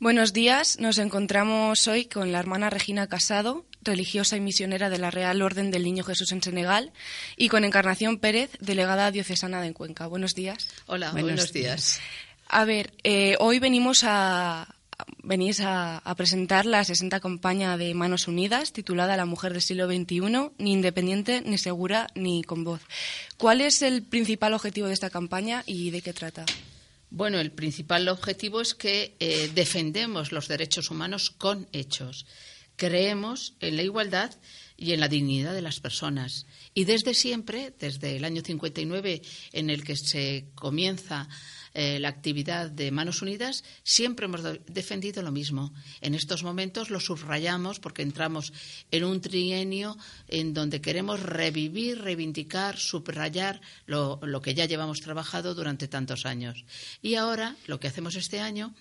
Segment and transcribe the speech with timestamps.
[0.00, 5.10] Buenos días, nos encontramos hoy con la hermana Regina Casado, religiosa y misionera de la
[5.10, 6.90] Real Orden del Niño Jesús en Senegal,
[7.36, 10.06] y con Encarnación Pérez, delegada diocesana de Cuenca.
[10.06, 10.68] Buenos días.
[10.86, 12.00] Hola, buenos, días.
[12.48, 14.74] A ver, eh, hoy venimos a,
[15.22, 20.52] venís a, presentar la 60 campaña de Manos Unidas, titulada La mujer del siglo XXI,
[20.56, 22.80] ni independiente, ni segura, ni con voz.
[23.36, 26.46] ¿Cuál es el principal objetivo de esta campaña y de qué trata?
[27.10, 32.24] Bueno, el principal objetivo es que eh, defendemos los derechos humanos con hechos.
[32.76, 34.32] Creemos en la igualdad
[34.76, 36.46] y en la dignidad de las personas.
[36.72, 41.28] Y desde siempre, desde el año 59 en el que se comienza
[41.72, 45.72] eh, la actividad de Manos Unidas, siempre hemos defendido lo mismo.
[46.00, 48.52] En estos momentos lo subrayamos porque entramos
[48.90, 49.96] en un trienio
[50.26, 56.64] en donde queremos revivir, reivindicar, subrayar lo, que ya llevamos trabajado durante tantos años.
[57.02, 58.74] Y ahora lo que hacemos este año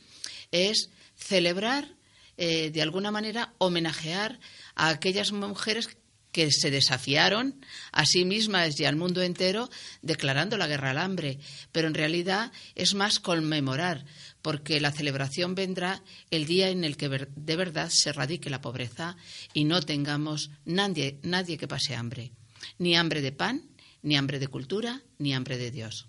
[0.52, 1.96] es celebrar,
[2.38, 4.40] eh, de alguna manera, homenajear
[4.74, 5.98] a aquellas mujeres
[6.40, 7.60] que se desafiaron
[7.92, 9.70] a sí mismas y al mundo entero
[10.02, 11.38] declarando la guerra al hambre.
[11.74, 14.06] Pero en realidad es más conmemorar,
[14.42, 16.02] porque la celebración vendrá
[16.32, 19.18] el día en el que de verdad se radique la pobreza
[19.54, 22.32] y no tengamos nadie, nadie que pase hambre.
[22.78, 23.70] Ni hambre de pan,
[24.02, 26.08] ni hambre de cultura, ni hambre de Dios.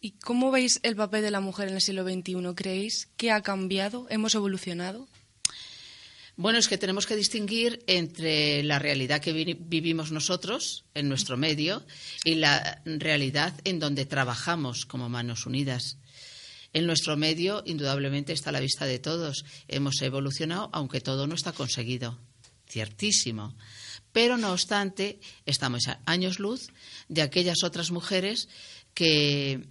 [0.00, 2.54] ¿Y cómo veis el papel de la mujer en el siglo XXI?
[2.54, 4.06] ¿Creéis que ha cambiado?
[4.08, 5.08] ¿Hemos evolucionado?
[6.36, 11.86] Bueno, es que tenemos que distinguir entre la realidad que vivimos nosotros en nuestro medio
[12.24, 15.98] y la realidad en donde trabajamos como manos unidas.
[16.72, 19.44] En nuestro medio, indudablemente, está a la vista de todos.
[19.68, 22.18] Hemos evolucionado, aunque todo no está conseguido.
[22.68, 23.54] Ciertísimo.
[24.10, 26.66] Pero, no obstante, estamos a años luz
[27.08, 28.48] de aquellas otras mujeres
[28.92, 29.68] que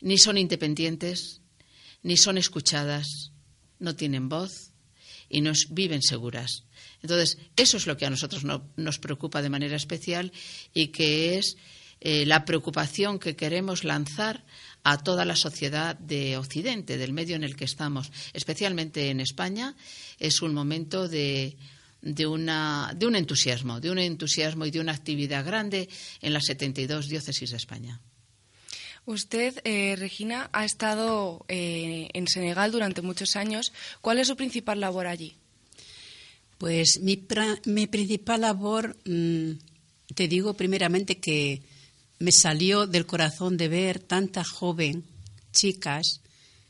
[0.00, 1.42] ni son independientes,
[2.02, 3.30] ni son escuchadas,
[3.78, 4.71] no tienen voz,
[5.32, 6.64] y nos viven seguras.
[7.02, 10.30] Entonces, eso es lo que a nosotros nos preocupa de manera especial
[10.72, 11.56] y que es
[12.00, 14.44] eh, la preocupación que queremos lanzar
[14.84, 19.74] a toda la sociedad de Occidente, del medio en el que estamos, especialmente en España.
[20.18, 21.56] Es un momento de,
[22.02, 25.88] de, una, de un entusiasmo, de un entusiasmo y de una actividad grande
[26.20, 28.00] en las 72 diócesis de España.
[29.04, 33.72] Usted, eh, Regina, ha estado eh, en Senegal durante muchos años.
[34.00, 35.34] ¿Cuál es su principal labor allí?
[36.58, 39.52] Pues mi, principal labor, mm,
[40.14, 41.62] te digo primeramente que
[42.20, 45.02] me salió del corazón de ver tanta joven,
[45.50, 46.20] chicas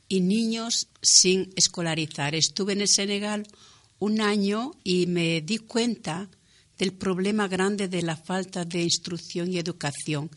[0.08, 2.34] y niños sin escolarizar.
[2.34, 3.46] Estuve en el Senegal
[3.98, 6.30] un año y me di cuenta
[6.78, 10.30] del problema grande de la falta de instrucción y educación.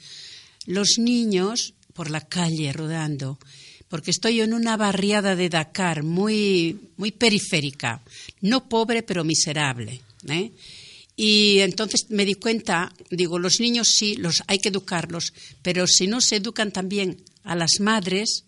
[0.66, 3.40] Los niños por la calle rodando,
[3.88, 8.04] porque estoy en una barriada de Dakar muy, muy periférica,
[8.42, 10.02] no pobre pero miserable.
[10.28, 10.52] ¿eh?
[11.16, 16.06] Y entonces me di cuenta, digo, los niños sí, los hay que educarlos, pero si
[16.08, 18.44] no se educan también a las madres,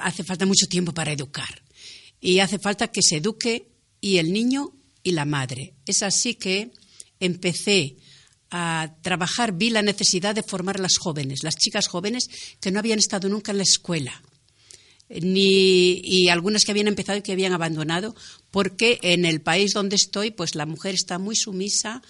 [0.00, 1.62] hace falta mucho tiempo para educar.
[2.20, 3.68] Y hace falta que se eduque
[4.00, 4.72] y el niño
[5.04, 5.74] y la madre.
[5.86, 6.72] Es así que
[7.20, 7.96] empecé
[8.50, 12.28] a trabajar, vi la necesidad de formar a las jóvenes, las chicas jóvenes
[12.60, 14.22] que no habían estado nunca en la escuela,
[15.08, 18.14] ni, y algunas que habían empezado y que habían abandonado,
[18.50, 22.02] porque en el país donde estoy, pues la mujer está muy sumisa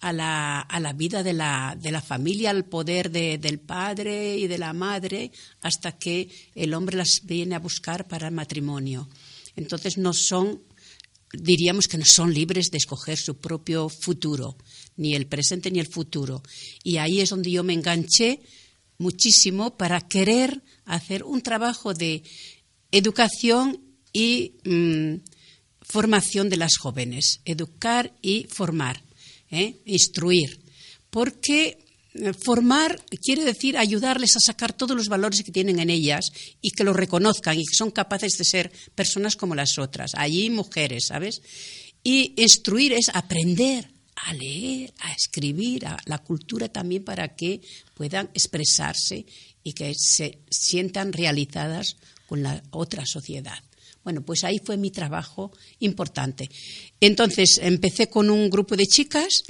[0.00, 4.46] a la, a la vida de la, de la, familia, al poder del padre y
[4.46, 5.32] de la madre,
[5.62, 9.08] hasta que el hombre las viene a buscar para el matrimonio.
[9.56, 10.62] Entonces no son,
[11.32, 14.56] diríamos que no son libres de escoger su propio futuro
[14.96, 16.42] ni el presente ni el futuro.
[16.82, 18.40] Y ahí es donde yo me enganché
[18.98, 22.22] muchísimo para querer hacer un trabajo de
[22.90, 23.80] educación
[24.12, 25.16] y mm,
[25.82, 29.02] formación de las jóvenes, educar y formar,
[29.50, 29.76] ¿eh?
[29.84, 30.60] instruir,
[31.10, 31.78] porque
[32.44, 36.30] formar quiere decir ayudarles a sacar todos los valores que tienen en ellas
[36.60, 40.50] y que los reconozcan y que son capaces de ser personas como las otras, allí
[40.50, 41.42] mujeres, ¿sabes?
[42.02, 47.60] Y instruir es aprender a leer, a escribir, a la cultura también para que
[47.94, 49.26] puedan expresarse
[49.62, 51.96] y que se sientan realizadas
[52.26, 53.58] con la otra sociedad.
[54.04, 56.48] Bueno, pues ahí fue mi trabajo importante.
[57.00, 59.42] Entonces empecé con un grupo de chicas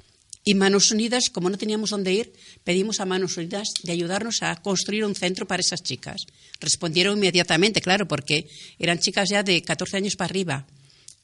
[0.49, 2.33] y Manos Unidas, como no teníamos dónde ir,
[2.63, 6.25] pedimos a Manos Unidas de ayudarnos a construir un centro para esas chicas.
[6.61, 8.47] Respondieron inmediatamente, claro, porque
[8.79, 10.67] eran chicas ya de 14 años para arriba.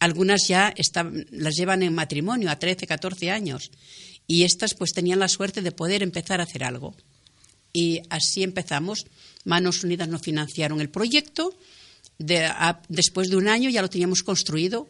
[0.01, 0.75] Algunas ya
[1.31, 3.71] las llevan en matrimonio a 13, 14 años
[4.27, 6.97] y estas pues tenían la suerte de poder empezar a hacer algo.
[7.73, 9.07] Y así empezamos.
[9.45, 11.57] Manos Unidas nos financiaron el proyecto
[12.89, 14.89] después de un año ya lo teníamos construido.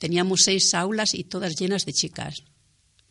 [0.00, 2.42] Teníamos seis aulas y todas llenas de chicas.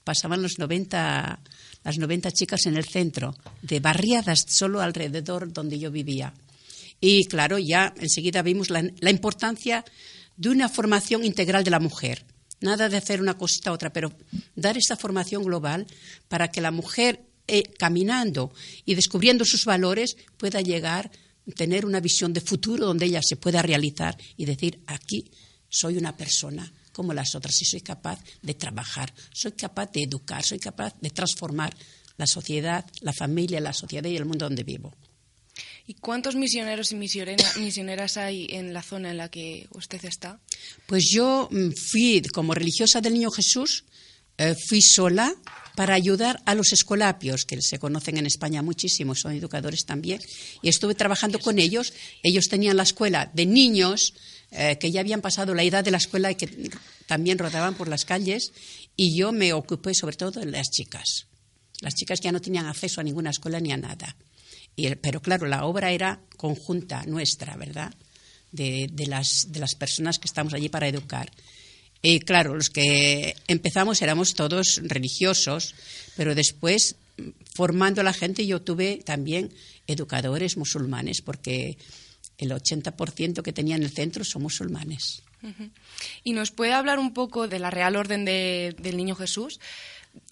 [0.09, 1.39] Pasaban los 90,
[1.83, 6.33] las 90 chicas en el centro, de barriadas solo alrededor donde yo vivía.
[6.99, 9.85] Y claro, ya enseguida vimos la, importancia
[10.35, 12.25] de una formación integral de la mujer.
[12.59, 14.11] Nada de hacer una cosita a otra, pero
[14.55, 15.85] dar esta formación global
[16.27, 18.51] para que la mujer, eh, caminando
[18.85, 21.11] y descubriendo sus valores, pueda llegar
[21.55, 25.29] tener una visión de futuro donde ella se pueda realizar y decir, aquí
[25.69, 30.43] soy una persona como las otras y soy capaz de trabajar, soy capaz de educar,
[30.43, 31.73] soy capaz de transformar
[32.17, 34.93] la sociedad, la familia, la sociedad y el mundo donde vivo.
[35.87, 36.95] ¿Y cuántos misioneros y
[37.55, 40.41] misioneras hay en la zona en la que usted está?
[40.87, 43.85] Pues yo mm, fui como religiosa del Niño Jesús,
[44.37, 45.33] eh, fui sola
[45.77, 50.19] para ayudar a los escolapios, que se conocen en España muchísimo, son educadores también,
[50.61, 51.93] y estuve trabajando con ellos.
[52.23, 54.15] Ellos tenían la escuela de niños
[54.51, 56.71] eh, que ya habían pasado la edad de la escuela y que
[57.05, 58.51] también rodaban por las calles,
[58.95, 61.27] y yo me ocupé sobre todo de las chicas.
[61.81, 64.15] Las chicas ya no tenían acceso a ninguna escuela ni a nada.
[65.01, 67.93] pero claro, la obra era conjunta nuestra, ¿verdad?
[68.51, 71.31] De, de, las, de las personas que estamos allí para educar.
[72.01, 75.75] Y claro, los que empezamos éramos todos religiosos,
[76.15, 76.95] pero después,
[77.53, 79.51] formando a la gente, yo tuve también
[79.85, 81.77] educadores musulmanes, porque
[82.39, 85.21] el 80% que tenía en el centro son musulmanes.
[86.23, 89.59] ¿Y nos puede hablar un poco de la Real Orden del Niño Jesús?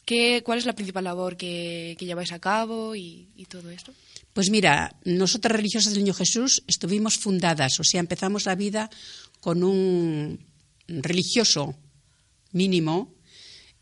[0.06, 3.94] ¿Qué, ¿Cuál es la principal labor que, lleváis a cabo y, y todo esto?
[4.34, 8.90] Pues mira, nosotras religiosas del Niño Jesús estuvimos fundadas, o sea, empezamos la vida
[9.40, 10.40] con un
[10.88, 11.76] religioso
[12.52, 13.14] mínimo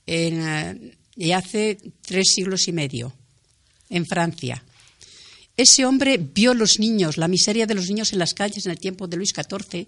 [0.06, 3.14] en, eh, hace tres siglos y medio,
[3.90, 4.64] en Francia.
[5.58, 8.80] Ese hombre vio los niños, la miseria de los niños en las calles en el
[8.80, 9.88] tiempo de Luis XIV,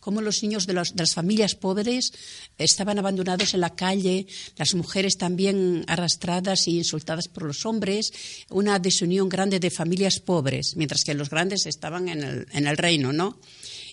[0.00, 2.12] cómo los niños de, las familias pobres
[2.56, 8.12] estaban abandonados en la calle, las mujeres también arrastradas y insultadas por los hombres,
[8.48, 13.12] una desunión grande de familias pobres, mientras que los grandes estaban el, en el reino,
[13.12, 13.40] ¿no?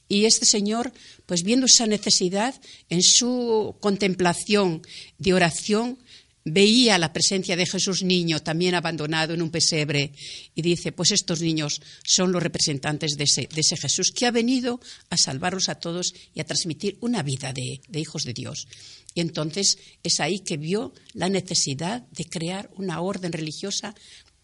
[0.07, 0.93] Y este señor,
[1.25, 2.53] pues viendo esa necesidad,
[2.89, 4.83] en su contemplación
[5.17, 5.97] de oración,
[6.45, 10.11] veía la presencia de Jesús niño también abandonado en un pesebre
[10.53, 15.17] y dice, pues estos niños son los representantes de ese, Jesús que ha venido a
[15.17, 18.67] salvarlos a todos y a transmitir una vida de, de hijos de Dios.
[19.15, 23.95] Y entonces es ahí que vio la necesidad de crear una orden religiosa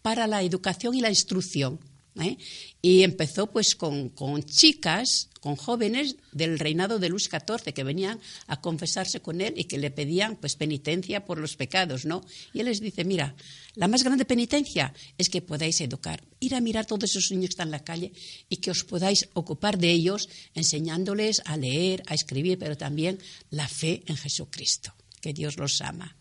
[0.02, 1.78] para la educación y la instrucción
[2.20, 2.36] ¿eh?
[2.80, 4.12] Y empezó pues con,
[4.44, 9.64] chicas, con jóvenes del reinado de Luis XIV que venían a confesarse con él y
[9.64, 12.24] que le pedían pues penitencia por los pecados, ¿no?
[12.52, 13.34] Y él les dice, mira,
[13.74, 17.52] la más grande penitencia es que podáis educar, ir a mirar todos esos niños que
[17.52, 18.12] están en la calle
[18.48, 23.18] y que os podáis ocupar de ellos enseñándoles a leer, a escribir, pero también
[23.50, 26.16] la fe en Jesucristo, que Dios los ama.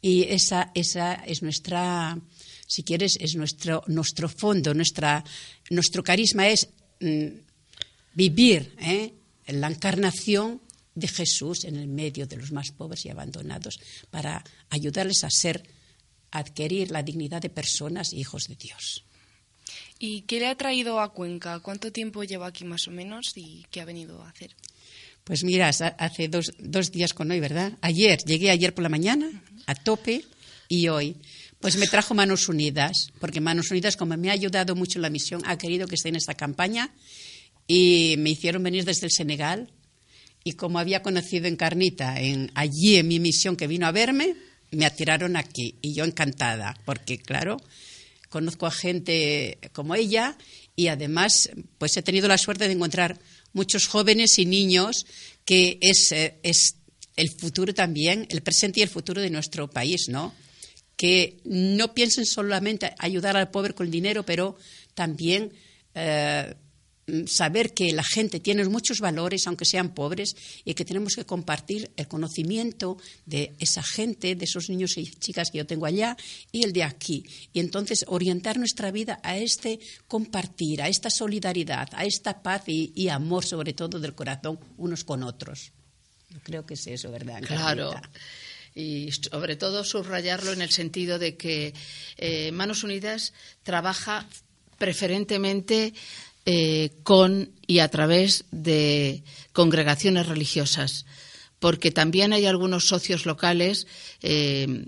[0.00, 2.16] Y esa, esa es nuestra
[2.68, 5.24] si quieres, es nuestro, nuestro fondo, nuestra,
[5.70, 6.68] nuestro carisma es
[7.00, 7.28] mm,
[8.12, 9.14] vivir ¿eh?
[9.46, 10.60] la encarnación
[10.94, 13.80] de Jesús en el medio de los más pobres y abandonados
[14.10, 15.62] para ayudarles a ser,
[16.30, 19.02] a adquirir la dignidad de personas e hijos de Dios.
[19.98, 21.60] ¿Y qué le ha traído a Cuenca?
[21.60, 24.54] ¿Cuánto tiempo lleva aquí más o menos y qué ha venido a hacer?
[25.24, 27.78] Pues mira, hace dos, dos días con hoy, ¿verdad?
[27.80, 30.24] Ayer, llegué ayer por la mañana, a tope,
[30.68, 31.16] y hoy.
[31.60, 35.10] Pues me trajo Manos Unidas, porque Manos Unidas, como me ha ayudado mucho en la
[35.10, 36.94] misión, ha querido que esté en esta campaña
[37.66, 39.72] y me hicieron venir desde el Senegal.
[40.44, 44.36] Y como había conocido en Carnita, en, allí en mi misión que vino a verme,
[44.70, 45.74] me atiraron aquí.
[45.82, 47.56] Y yo encantada, porque claro,
[48.28, 50.38] conozco a gente como ella
[50.76, 53.18] y además pues he tenido la suerte de encontrar
[53.52, 55.06] muchos jóvenes y niños
[55.44, 56.76] que es, eh, es
[57.16, 60.32] el futuro también, el presente y el futuro de nuestro país, ¿no?
[60.98, 64.56] Que no piensen solamente ayudar al pobre con el dinero, pero
[64.94, 65.52] también
[65.94, 66.56] eh,
[67.26, 71.92] saber que la gente tiene muchos valores, aunque sean pobres, y que tenemos que compartir
[71.96, 76.16] el conocimiento de esa gente, de esos niños y chicas que yo tengo allá,
[76.50, 77.24] y el de aquí.
[77.52, 79.78] Y entonces orientar nuestra vida a este
[80.08, 85.22] compartir, a esta solidaridad, a esta paz y, amor, sobre todo del corazón, unos con
[85.22, 85.70] otros.
[86.42, 87.40] Creo que es eso, ¿verdad?
[87.42, 87.92] Claro
[88.78, 91.74] y sobre todo subrayarlo en el sentido de que
[92.16, 93.32] eh, Manos Unidas
[93.64, 94.28] trabaja
[94.78, 95.94] preferentemente
[96.46, 101.06] eh, con y a través de congregaciones religiosas,
[101.58, 103.88] porque también hay algunos socios locales
[104.22, 104.86] eh,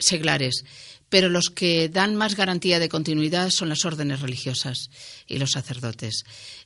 [0.00, 0.64] seglares,
[1.08, 4.90] pero los que dan más garantía de continuidad son las órdenes religiosas
[5.28, 6.24] y los sacerdotes.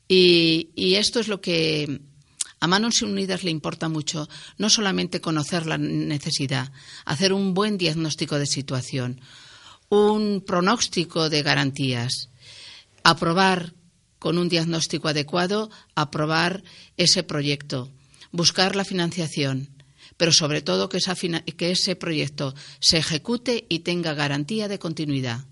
[0.08, 2.00] Y, esto es lo que
[2.60, 6.72] a Manos Unidas le importa mucho, no solamente conocer la necesidad,
[7.04, 9.20] hacer un buen diagnóstico de situación,
[9.88, 12.30] un pronóstico de garantías,
[13.02, 13.75] aprobar
[14.18, 16.64] con un diagnóstico adecuado, aprobar
[16.96, 17.90] ese proyecto,
[18.32, 19.70] buscar la financiación,
[20.16, 25.44] pero sobre todo que, ese proyecto se ejecute y tenga garantía de continuidad.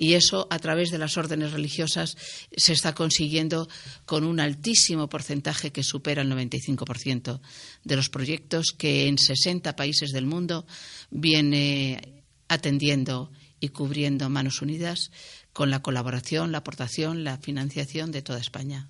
[0.00, 2.16] Y eso, a través de las órdenes religiosas,
[2.56, 3.68] se está consiguiendo
[4.06, 7.40] con un altísimo porcentaje que supera el 95%
[7.82, 10.66] de los proyectos que en 60 países del mundo
[11.10, 15.10] viene atendiendo y cubriendo Manos Unidas
[15.52, 18.88] con la colaboración, la aportación, la financiación de toda España.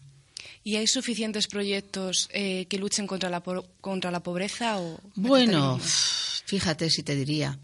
[0.62, 3.42] ¿Y hay suficientes proyectos eh, que luchen contra la,
[3.80, 4.78] contra la pobreza?
[4.78, 7.58] O bueno, fíjate si te diría.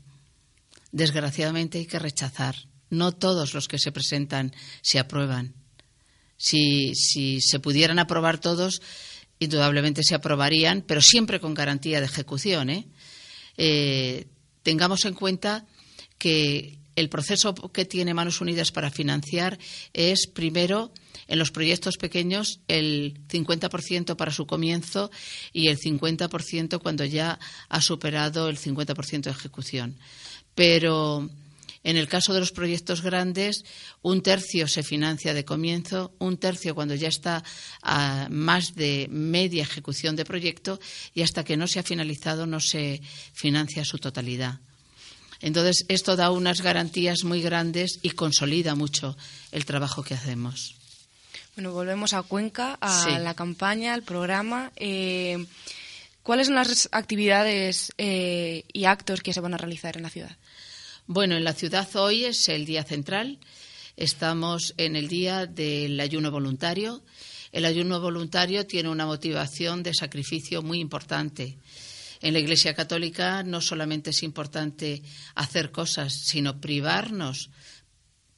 [0.93, 2.55] Desgraciadamente hay que rechazar.
[2.97, 5.55] No todos los que se presentan se aprueban.
[6.37, 6.93] Si,
[7.41, 8.83] se pudieran aprobar todos,
[9.39, 12.71] indudablemente se aprobarían, pero siempre con garantía de ejecución.
[12.71, 12.87] ¿eh?
[13.57, 14.27] Eh,
[14.63, 15.65] tengamos en cuenta
[16.19, 19.59] que el proceso que tiene Manos Unidas para financiar
[19.93, 20.93] es, primero,
[21.27, 25.11] en los proyectos pequeños, el 50% para su comienzo
[25.53, 29.97] y el 50% cuando ya ha superado el 50% de ejecución.
[30.55, 31.31] Pero
[31.85, 33.65] en el caso de los proyectos grandes,
[34.03, 37.45] un tercio se financia de comienzo, un tercio cuando ya está
[37.83, 40.81] a más de media ejecución de proyecto
[41.15, 43.01] y hasta que no se ha finalizado no se
[43.33, 44.61] financia su totalidad.
[45.41, 49.15] Entonces, esto da unas garantías muy grandes y consolida mucho
[49.53, 50.75] el trabajo que hacemos.
[51.55, 54.73] Bueno, volvemos a Cuenca, a la campaña, al programa.
[54.77, 55.45] Eh,
[56.23, 60.35] ¿Cuáles son las actividades eh, y actos que se van a realizar en la ciudad?
[61.07, 63.39] Bueno, en la ciudad hoy es el día central.
[63.95, 67.03] Estamos en el día del ayuno voluntario.
[67.53, 71.59] El ayuno voluntario tiene una motivación de sacrificio muy importante.
[72.23, 75.03] En la Iglesia Católica no solamente es importante
[75.35, 77.51] hacer cosas, sino privarnos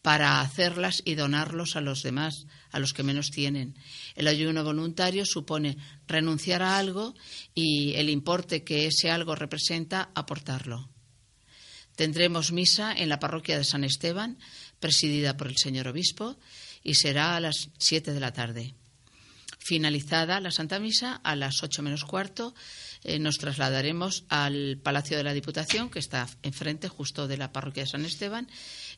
[0.03, 3.77] para hacerlas y donarlos a los demás, a los que menos tienen.
[4.17, 5.77] El ayuno voluntario supone
[6.09, 7.15] renunciar a algo
[7.55, 10.96] y el importe que ese algo representa, aportarlo.
[11.97, 14.39] Tendremos misa en la parroquia de San Esteban,
[14.81, 16.37] presidida por el señor obispo,
[16.83, 18.75] y será a las siete de la tarde.
[19.59, 22.55] Finalizada la Santa Misa, a las ocho menos cuarto,
[23.03, 27.83] eh, nos trasladaremos al Palacio de la Diputación, que está enfrente justo de la parroquia
[27.83, 28.49] de San Esteban,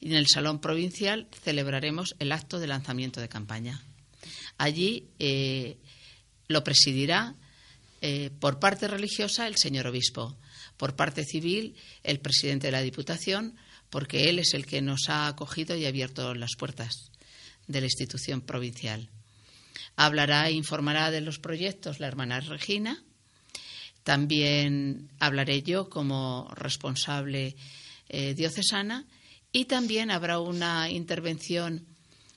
[0.00, 3.82] y en el Salón Provincial celebraremos el acto de lanzamiento de campaña.
[4.58, 5.78] Allí eh,
[6.48, 7.34] lo presidirá
[8.02, 10.36] eh, por parte religiosa el señor obispo,
[10.78, 13.56] por parte civil el presidente de la Diputación,
[13.90, 17.10] porque él es el que nos ha acogido y abierto las puertas
[17.66, 19.10] de la institución provincial.
[19.96, 23.02] Hablará e informará de los proyectos la hermana Regina.
[24.04, 27.56] También hablaré yo como responsable
[28.08, 29.04] eh, diocesana
[29.52, 31.84] y también habrá una intervención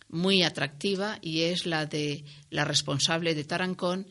[0.09, 4.07] muy atractiva y es la de la responsable de Tarancón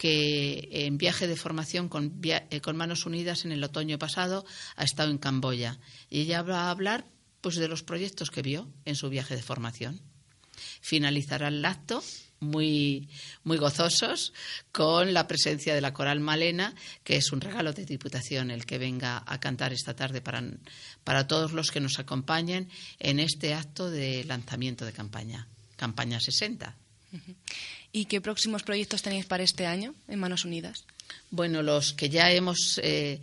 [0.00, 4.84] que en viaje de formación con, eh, con, Manos Unidas en el otoño pasado ha
[4.84, 5.78] estado en Camboya
[6.08, 7.04] y ella va a hablar
[7.42, 10.00] pues de los proyectos que vio en su viaje de formación.
[10.80, 12.02] Finalizará el acto
[12.40, 13.10] muy,
[13.44, 14.32] muy gozosos
[14.72, 18.78] con la presencia de la coral Malena, que es un regalo de Diputación el que
[18.78, 20.42] venga a cantar esta tarde para,
[21.04, 26.79] para todos los que nos acompañen en este acto de lanzamiento de campaña, campaña 60.
[27.92, 30.84] ¿Y qué próximos proyectos tenéis para este año en Manos Unidas?
[31.30, 33.20] Bueno, los que ya hemos eh,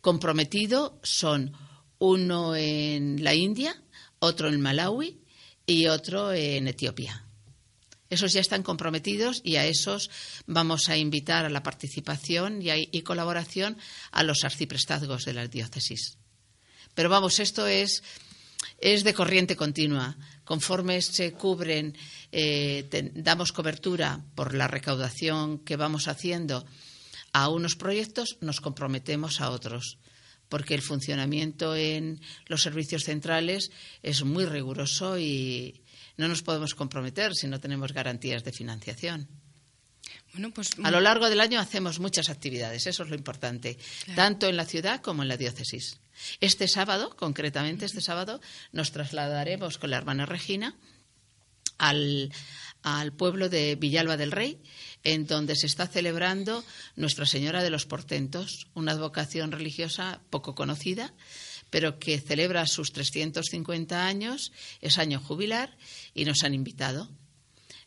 [0.00, 1.52] comprometido son
[1.98, 3.80] uno en la India,
[4.18, 5.20] otro en Malawi
[5.66, 7.24] y otro en Etiopía.
[8.08, 10.10] Esos ya están comprometidos y a esos
[10.46, 13.78] vamos a invitar a la participación y, colaboración
[14.10, 16.18] a los arciprestazgos de la diócesis.
[16.94, 18.02] Pero vamos, esto es,
[18.80, 20.16] es de corriente continua.
[20.50, 21.94] Conforme se cubren,
[22.32, 22.82] eh,
[23.14, 26.66] damos cobertura por la recaudación que vamos haciendo
[27.30, 30.02] a unos proyectos, nos comprometemos a otros
[30.48, 33.70] porque el funcionamiento en los servicios centrales
[34.02, 35.84] es muy riguroso y,
[36.16, 39.28] no nos podemos comprometer si no tenemos garantías de financiación.
[40.32, 43.78] Bueno, pues, a lo largo del año hacemos muchas actividades, eso es lo importante,
[44.14, 45.98] tanto en la ciudad como en la diócesis.
[46.40, 48.40] Este sábado, concretamente este sábado,
[48.72, 50.76] nos trasladaremos con la hermana Regina
[51.78, 52.32] al,
[52.82, 54.62] al pueblo de Villalba del Rey,
[55.02, 61.12] en donde se está celebrando Nuestra Señora de los Portentos, una advocación religiosa poco conocida,
[61.70, 65.76] pero que celebra sus 350 años, es año jubilar,
[66.14, 67.08] y nos han invitado.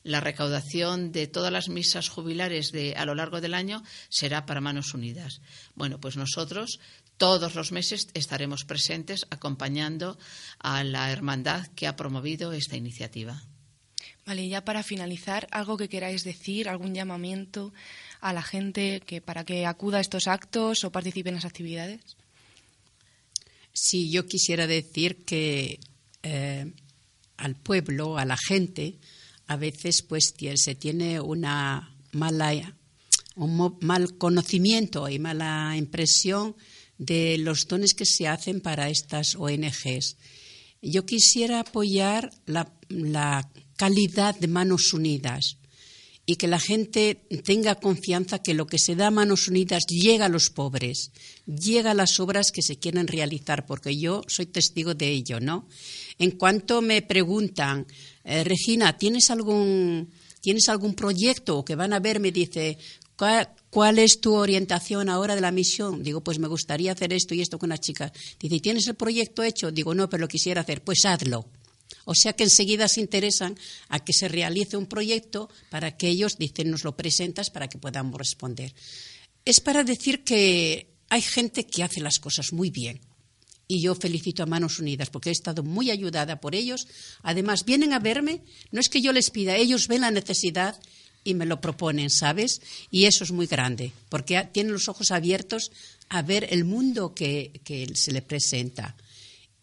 [0.03, 4.61] La recaudación de todas las misas jubilares de, a lo largo del año será para
[4.61, 5.41] Manos Unidas.
[5.75, 6.79] Bueno, pues nosotros
[7.17, 10.17] todos los meses estaremos presentes acompañando
[10.59, 13.43] a la hermandad que ha promovido esta iniciativa.
[14.25, 17.73] Vale, ya para finalizar, algo que queráis decir, algún llamamiento
[18.21, 21.99] a la gente que para que acuda a estos actos o participe en las actividades.
[23.73, 25.79] Sí, yo quisiera decir que
[26.21, 26.71] eh,
[27.37, 28.97] al pueblo, a la gente,
[29.47, 32.75] a veces pues se tiene una mala
[33.35, 36.55] un mal conocimiento y mala impresión
[36.97, 40.17] de los dones que se hacen para estas ONGs.
[40.81, 45.57] Yo quisiera apoyar la, la calidad de manos unidas
[46.25, 50.25] y que la gente tenga confianza que lo que se da a manos unidas llega
[50.25, 51.11] a los pobres,
[51.45, 55.67] llega a las obras que se quieren realizar, porque yo soy testigo de ello, ¿no?
[56.19, 57.85] En cuanto me preguntan,
[58.23, 61.65] eh, Regina, ¿tienes algún, ¿tienes algún proyecto?
[61.65, 62.77] Que van a ver, me dice,
[63.69, 66.03] ¿cuál, es tu orientación ahora de la misión?
[66.03, 68.13] Digo, pues me gustaría hacer esto y esto con una chica.
[68.39, 69.71] Dice, ¿tienes el proyecto hecho?
[69.71, 70.83] Digo, no, pero lo quisiera hacer.
[70.83, 71.45] Pues hazlo.
[72.05, 73.57] O sea que enseguida se interesan
[73.89, 77.77] a que se realice un proyecto para que ellos dicen nos lo presentas para que
[77.77, 78.73] podamos responder.
[79.45, 83.01] Es para decir que hay gente que hace las cosas muy bien.
[83.67, 86.87] Y yo felicito a Manos Unidas porque he estado muy ayudada por ellos.
[87.21, 90.79] Además, vienen a verme, no es que yo les pida, ellos ven la necesidad
[91.23, 92.61] y me lo proponen, ¿sabes?
[92.91, 95.71] Y eso es muy grande, porque tienen los ojos abiertos
[96.09, 98.95] a ver el mundo que, que se le presenta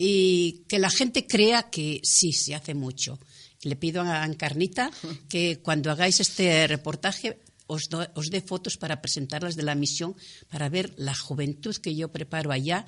[0.02, 3.19] y que la gente crea que sí, se hace mucho.
[3.61, 4.90] Le pido a Encarnita
[5.28, 7.90] que cuando hagáis este reportaje os,
[8.30, 10.16] dé fotos para presentarlas de la misión,
[10.49, 12.87] para ver la juventud que yo preparo allá.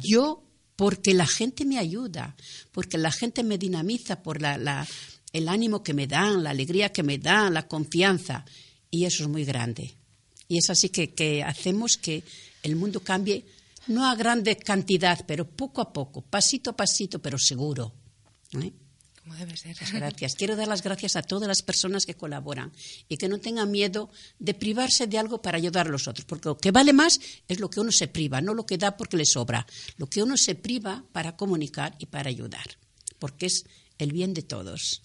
[0.00, 0.42] Yo,
[0.74, 2.34] porque la gente me ayuda,
[2.72, 4.88] porque la gente me dinamiza por la,
[5.34, 8.46] el ánimo que me dan, la alegría que me dan, la confianza.
[8.90, 9.96] Y eso es muy grande.
[10.48, 12.24] Y es así que hacemos que
[12.62, 13.44] el mundo cambie
[13.88, 17.94] no a grande cantidad, pero poco a poco, pasito a pasito, pero seguro.
[18.60, 18.72] ¿eh?
[19.22, 19.68] Como debe ser.
[19.68, 20.34] Muchas gracias.
[20.34, 22.72] Quiero dar las gracias a todas las personas que colaboran
[23.08, 26.48] y que no tengan miedo de privarse de algo para ayudar a los otros, porque
[26.48, 29.16] lo que vale más es lo que uno se priva, no lo que da porque
[29.16, 29.66] le sobra,
[29.96, 32.78] lo que uno se priva para comunicar y para ayudar,
[33.20, 33.64] porque es
[33.98, 35.02] el bien de todos.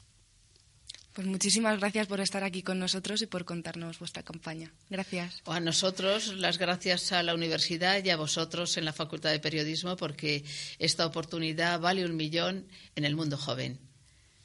[1.17, 4.71] Pues muchísimas gracias por estar aquí con nosotros y por contarnos vuestra campaña.
[4.87, 5.41] Gracias.
[5.47, 9.95] A nosotros las gracias a la universidad y a vosotros en la Facultad de Periodismo
[9.95, 10.43] porque
[10.77, 13.79] esta oportunidad vale un millón en el mundo joven.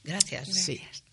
[0.02, 0.48] Gracias.
[0.48, 1.04] gracias.